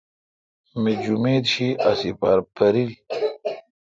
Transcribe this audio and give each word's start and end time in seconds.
می 0.81 0.93
جمیت 1.03 1.45
شی 1.51 1.67
ا 1.87 1.89
ہ 1.91 1.93
سیپار 1.99 2.37
پِریل۔ 2.55 2.91